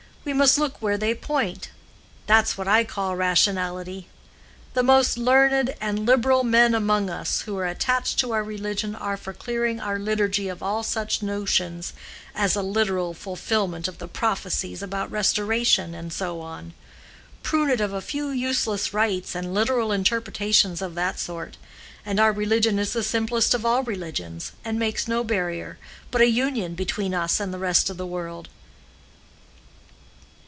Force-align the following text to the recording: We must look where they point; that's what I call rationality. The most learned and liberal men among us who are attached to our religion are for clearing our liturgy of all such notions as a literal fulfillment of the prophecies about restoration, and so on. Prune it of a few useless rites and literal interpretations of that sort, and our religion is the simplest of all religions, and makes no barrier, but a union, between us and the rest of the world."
We 0.23 0.33
must 0.33 0.59
look 0.59 0.79
where 0.83 0.99
they 0.99 1.15
point; 1.15 1.69
that's 2.27 2.55
what 2.55 2.67
I 2.67 2.83
call 2.83 3.15
rationality. 3.15 4.07
The 4.75 4.83
most 4.83 5.17
learned 5.17 5.73
and 5.81 6.05
liberal 6.05 6.43
men 6.43 6.75
among 6.75 7.09
us 7.09 7.41
who 7.41 7.57
are 7.57 7.65
attached 7.65 8.19
to 8.19 8.31
our 8.31 8.43
religion 8.43 8.93
are 8.95 9.17
for 9.17 9.33
clearing 9.33 9.79
our 9.79 9.97
liturgy 9.97 10.47
of 10.47 10.61
all 10.61 10.83
such 10.83 11.23
notions 11.23 11.93
as 12.35 12.55
a 12.55 12.61
literal 12.61 13.15
fulfillment 13.15 13.87
of 13.87 13.97
the 13.97 14.07
prophecies 14.07 14.83
about 14.83 15.09
restoration, 15.09 15.95
and 15.95 16.13
so 16.13 16.39
on. 16.41 16.75
Prune 17.41 17.71
it 17.71 17.81
of 17.81 17.91
a 17.91 17.99
few 17.99 18.29
useless 18.29 18.93
rites 18.93 19.33
and 19.33 19.55
literal 19.55 19.91
interpretations 19.91 20.83
of 20.83 20.93
that 20.93 21.17
sort, 21.17 21.57
and 22.05 22.19
our 22.19 22.31
religion 22.31 22.77
is 22.77 22.93
the 22.93 23.01
simplest 23.01 23.55
of 23.55 23.65
all 23.65 23.81
religions, 23.81 24.51
and 24.63 24.77
makes 24.77 25.07
no 25.07 25.23
barrier, 25.23 25.79
but 26.11 26.21
a 26.21 26.29
union, 26.29 26.75
between 26.75 27.15
us 27.15 27.39
and 27.39 27.51
the 27.51 27.57
rest 27.57 27.89
of 27.89 27.97
the 27.97 28.05
world." 28.05 28.49